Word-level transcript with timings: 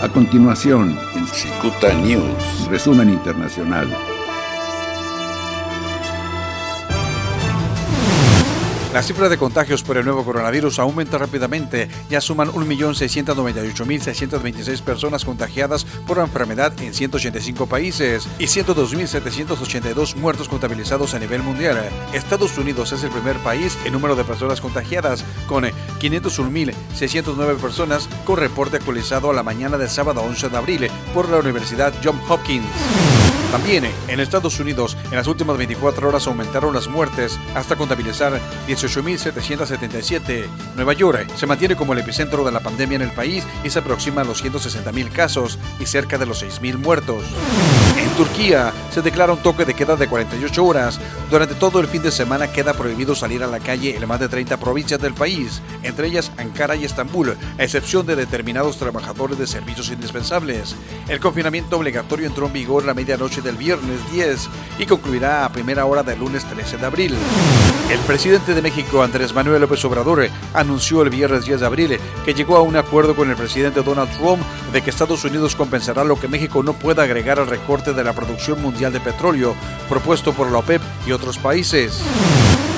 A 0.00 0.08
continuación, 0.08 0.96
en 1.16 1.26
Cicuta 1.26 1.92
News. 1.92 2.68
resumen 2.70 3.10
internacional. 3.10 3.88
La 8.98 9.04
cifra 9.04 9.28
de 9.28 9.38
contagios 9.38 9.84
por 9.84 9.96
el 9.96 10.04
nuevo 10.04 10.24
coronavirus 10.24 10.80
aumenta 10.80 11.18
rápidamente. 11.18 11.88
Ya 12.10 12.20
suman 12.20 12.48
1.698.626 12.48 14.82
personas 14.82 15.24
contagiadas 15.24 15.84
por 15.84 16.16
la 16.16 16.24
enfermedad 16.24 16.72
en 16.82 16.92
185 16.92 17.68
países 17.68 18.26
y 18.40 18.46
102.782 18.46 20.16
muertos 20.16 20.48
contabilizados 20.48 21.14
a 21.14 21.20
nivel 21.20 21.44
mundial. 21.44 21.78
Estados 22.12 22.58
Unidos 22.58 22.90
es 22.90 23.04
el 23.04 23.10
primer 23.10 23.36
país 23.36 23.78
en 23.84 23.92
número 23.92 24.16
de 24.16 24.24
personas 24.24 24.60
contagiadas, 24.60 25.24
con 25.46 25.62
501.609 25.62 27.56
personas, 27.58 28.08
con 28.24 28.38
reporte 28.38 28.78
actualizado 28.78 29.30
a 29.30 29.32
la 29.32 29.44
mañana 29.44 29.78
del 29.78 29.90
sábado 29.90 30.22
11 30.22 30.48
de 30.48 30.56
abril 30.56 30.90
por 31.14 31.28
la 31.28 31.38
Universidad 31.38 31.94
Johns 32.02 32.28
Hopkins. 32.28 32.66
También 33.50 33.84
en 34.08 34.20
Estados 34.20 34.60
Unidos, 34.60 34.94
en 35.10 35.16
las 35.16 35.26
últimas 35.26 35.56
24 35.56 36.06
horas 36.06 36.26
aumentaron 36.26 36.74
las 36.74 36.86
muertes 36.86 37.38
hasta 37.54 37.76
contabilizar 37.76 38.38
18.777. 38.68 40.44
Nueva 40.76 40.92
York 40.92 41.30
se 41.34 41.46
mantiene 41.46 41.74
como 41.74 41.94
el 41.94 42.00
epicentro 42.00 42.44
de 42.44 42.52
la 42.52 42.60
pandemia 42.60 42.96
en 42.96 43.02
el 43.02 43.12
país 43.12 43.44
y 43.64 43.70
se 43.70 43.78
aproxima 43.78 44.20
a 44.20 44.24
los 44.24 44.44
160.000 44.44 45.10
casos 45.10 45.58
y 45.80 45.86
cerca 45.86 46.18
de 46.18 46.26
los 46.26 46.42
6.000 46.44 46.76
muertos. 46.76 47.24
En 47.96 48.10
Turquía 48.10 48.72
se 48.92 49.00
declara 49.00 49.32
un 49.32 49.42
toque 49.42 49.64
de 49.64 49.74
queda 49.74 49.96
de 49.96 50.08
48 50.08 50.64
horas. 50.64 51.00
Durante 51.30 51.54
todo 51.54 51.80
el 51.80 51.86
fin 51.86 52.02
de 52.02 52.10
semana 52.10 52.52
queda 52.52 52.74
prohibido 52.74 53.14
salir 53.14 53.42
a 53.42 53.46
la 53.46 53.60
calle 53.60 53.96
en 53.96 54.06
más 54.06 54.20
de 54.20 54.28
30 54.28 54.58
provincias 54.58 55.00
del 55.00 55.14
país, 55.14 55.62
entre 55.82 56.08
ellas 56.08 56.30
Ankara 56.36 56.76
y 56.76 56.84
Estambul, 56.84 57.36
a 57.58 57.64
excepción 57.64 58.06
de 58.06 58.16
determinados 58.16 58.76
trabajadores 58.76 59.38
de 59.38 59.46
servicios 59.46 59.90
indispensables. 59.90 60.76
El 61.08 61.18
confinamiento 61.18 61.78
obligatorio 61.78 62.26
entró 62.26 62.46
en 62.46 62.52
vigor 62.52 62.84
la 62.84 62.94
medianoche 62.94 63.37
del 63.42 63.56
viernes 63.56 63.98
10 64.12 64.48
y 64.78 64.86
concluirá 64.86 65.44
a 65.44 65.52
primera 65.52 65.84
hora 65.84 66.02
del 66.02 66.18
lunes 66.18 66.44
13 66.44 66.78
de 66.78 66.86
abril. 66.86 67.14
El 67.90 67.98
presidente 68.00 68.54
de 68.54 68.62
México, 68.62 69.02
Andrés 69.02 69.32
Manuel 69.32 69.60
López 69.60 69.84
Obrador, 69.84 70.28
anunció 70.54 71.02
el 71.02 71.10
viernes 71.10 71.44
10 71.44 71.60
de 71.60 71.66
abril 71.66 72.00
que 72.24 72.34
llegó 72.34 72.56
a 72.56 72.62
un 72.62 72.76
acuerdo 72.76 73.16
con 73.16 73.30
el 73.30 73.36
presidente 73.36 73.82
Donald 73.82 74.10
Trump 74.18 74.42
de 74.72 74.82
que 74.82 74.90
Estados 74.90 75.24
Unidos 75.24 75.56
compensará 75.56 76.04
lo 76.04 76.20
que 76.20 76.28
México 76.28 76.62
no 76.62 76.74
pueda 76.74 77.04
agregar 77.04 77.38
al 77.38 77.46
recorte 77.46 77.92
de 77.92 78.04
la 78.04 78.12
producción 78.12 78.60
mundial 78.60 78.92
de 78.92 79.00
petróleo 79.00 79.54
propuesto 79.88 80.32
por 80.32 80.50
la 80.50 80.58
OPEP 80.58 80.82
y 81.06 81.12
otros 81.12 81.38
países. 81.38 82.02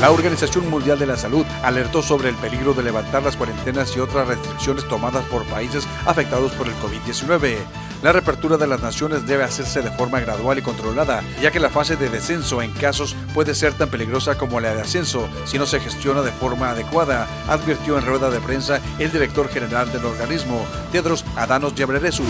La 0.00 0.12
Organización 0.12 0.70
Mundial 0.70 0.96
de 1.00 1.06
la 1.06 1.16
Salud 1.16 1.44
alertó 1.64 2.02
sobre 2.02 2.28
el 2.28 2.36
peligro 2.36 2.72
de 2.72 2.84
levantar 2.84 3.24
las 3.24 3.36
cuarentenas 3.36 3.96
y 3.96 4.00
otras 4.00 4.28
restricciones 4.28 4.86
tomadas 4.86 5.24
por 5.24 5.44
países 5.46 5.88
afectados 6.06 6.52
por 6.52 6.68
el 6.68 6.74
COVID-19. 6.74 7.56
La 8.04 8.12
reapertura 8.12 8.56
de 8.56 8.68
las 8.68 8.80
naciones 8.80 9.26
debe 9.26 9.42
hacerse 9.42 9.82
de 9.82 9.90
forma 9.90 10.20
gradual 10.20 10.56
y 10.56 10.62
controlada, 10.62 11.24
ya 11.42 11.50
que 11.50 11.58
la 11.58 11.68
fase 11.68 11.96
de 11.96 12.08
descenso 12.08 12.62
en 12.62 12.70
casos 12.70 13.16
puede 13.34 13.56
ser 13.56 13.72
tan 13.74 13.88
peligrosa 13.88 14.38
como 14.38 14.60
la 14.60 14.72
de 14.72 14.82
ascenso 14.82 15.28
si 15.44 15.58
no 15.58 15.66
se 15.66 15.80
gestiona 15.80 16.22
de 16.22 16.30
forma 16.30 16.70
adecuada, 16.70 17.26
advirtió 17.48 17.98
en 17.98 18.06
rueda 18.06 18.30
de 18.30 18.38
prensa 18.38 18.80
el 19.00 19.10
director 19.10 19.48
general 19.48 19.90
del 19.90 20.04
organismo, 20.04 20.64
Tedros 20.92 21.24
Adhanom 21.34 21.74
Ghebreyesus. 21.74 22.24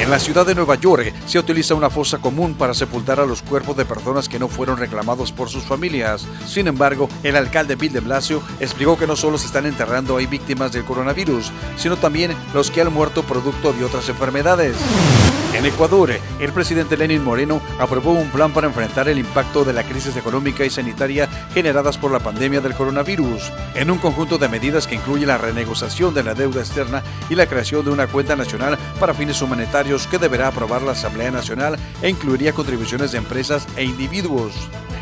En 0.00 0.10
la 0.10 0.18
ciudad 0.18 0.46
de 0.46 0.56
Nueva 0.56 0.74
York 0.74 1.12
se 1.26 1.38
utiliza 1.38 1.76
una 1.76 1.90
fosa 1.90 2.18
común 2.18 2.54
para 2.54 2.74
sepultar 2.74 3.20
a 3.20 3.26
los 3.26 3.42
cuerpos 3.42 3.76
de 3.76 3.84
personas 3.84 4.28
que 4.28 4.38
no 4.40 4.48
fueron 4.48 4.78
reclamados 4.78 5.30
por 5.30 5.48
sus 5.48 5.62
familias. 5.62 6.26
Sin 6.46 6.66
embargo, 6.66 6.87
el 7.22 7.36
alcalde 7.36 7.76
Bill 7.76 7.92
de 7.92 8.00
Blasio 8.00 8.42
explicó 8.60 8.96
que 8.96 9.06
no 9.06 9.16
solo 9.16 9.38
se 9.38 9.46
están 9.46 9.66
enterrando 9.66 10.16
ahí 10.16 10.26
víctimas 10.26 10.72
del 10.72 10.84
coronavirus, 10.84 11.50
sino 11.76 11.96
también 11.96 12.34
los 12.54 12.70
que 12.70 12.80
han 12.80 12.92
muerto 12.92 13.22
producto 13.22 13.72
de 13.72 13.84
otras 13.84 14.08
enfermedades. 14.08 14.76
En 15.54 15.64
Ecuador, 15.64 16.10
el 16.40 16.52
presidente 16.52 16.96
Lenin 16.96 17.24
Moreno 17.24 17.60
aprobó 17.78 18.12
un 18.12 18.30
plan 18.30 18.52
para 18.52 18.66
enfrentar 18.66 19.08
el 19.08 19.18
impacto 19.18 19.64
de 19.64 19.72
la 19.72 19.82
crisis 19.82 20.14
económica 20.16 20.64
y 20.64 20.70
sanitaria 20.70 21.26
generadas 21.54 21.96
por 21.96 22.12
la 22.12 22.20
pandemia 22.20 22.60
del 22.60 22.74
coronavirus, 22.74 23.50
en 23.74 23.90
un 23.90 23.98
conjunto 23.98 24.36
de 24.36 24.48
medidas 24.48 24.86
que 24.86 24.96
incluye 24.96 25.26
la 25.26 25.38
renegociación 25.38 26.12
de 26.12 26.22
la 26.22 26.34
deuda 26.34 26.60
externa 26.60 27.02
y 27.30 27.34
la 27.34 27.46
creación 27.46 27.84
de 27.84 27.90
una 27.90 28.06
cuenta 28.06 28.36
nacional 28.36 28.78
para 29.00 29.14
fines 29.14 29.40
humanitarios 29.40 30.06
que 30.06 30.18
deberá 30.18 30.48
aprobar 30.48 30.82
la 30.82 30.92
Asamblea 30.92 31.30
Nacional 31.30 31.78
e 32.02 32.08
incluiría 32.08 32.52
contribuciones 32.52 33.12
de 33.12 33.18
empresas 33.18 33.66
e 33.76 33.84
individuos. 33.84 34.52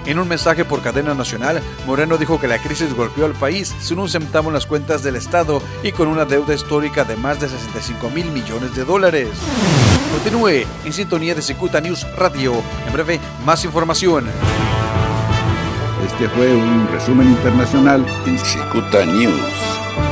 En 0.07 0.21
un 0.21 0.29
mensaje 0.29 0.65
por 0.65 0.83
cadena 0.83 1.15
nacional, 1.15 1.61
Moreno 1.85 2.17
dijo 2.17 2.41
que 2.41 2.47
la 2.47 2.59
crisis 2.59 2.95
golpeó 2.95 3.27
al 3.27 3.33
país 3.33 3.75
sin 3.81 3.99
un 3.99 4.09
centavo 4.09 4.49
en 4.49 4.55
las 4.55 4.65
cuentas 4.65 5.03
del 5.03 5.17
Estado 5.17 5.61
y 5.83 5.91
con 5.91 6.07
una 6.07 6.25
deuda 6.25 6.55
histórica 6.55 7.05
de 7.05 7.17
más 7.17 7.41
de 7.41 7.49
65 7.49 8.11
mil 8.11 8.31
millones 8.31 8.75
de 8.77 8.85
dólares. 8.85 9.29
Continúe 10.13 10.65
en 10.85 10.93
sintonía 10.93 11.35
de 11.35 11.43
Secuta 11.43 11.81
News 11.81 12.07
Radio. 12.17 12.55
En 12.87 12.93
breve, 12.93 13.19
más 13.45 13.65
información. 13.65 14.27
Este 16.07 16.29
fue 16.29 16.55
un 16.55 16.87
resumen 16.93 17.27
internacional 17.29 18.07
en 18.27 18.39
Cicuta 18.39 19.05
News. 19.05 20.06